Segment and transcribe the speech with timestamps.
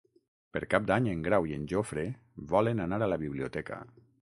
[0.55, 2.09] Per Cap d'Any en Grau i en Jofre
[2.57, 3.85] volen anar a la biblioteca.